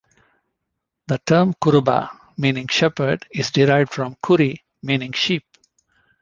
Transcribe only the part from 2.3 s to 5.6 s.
meaning "shepherd", is derived from "kuri", meaning "sheep".